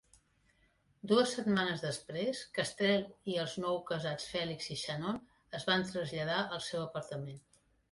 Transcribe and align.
Dues 1.11 1.33
setmanes 1.39 1.83
després, 1.83 2.39
Kestrel 2.55 3.05
i 3.35 3.37
els 3.43 3.55
noucasats 3.65 4.27
Felix 4.33 4.73
i 4.79 4.81
Shannon 4.87 5.23
es 5.61 5.71
van 5.71 5.89
traslladar 5.93 6.43
al 6.43 6.67
seu 6.73 6.91
apartament. 6.91 7.43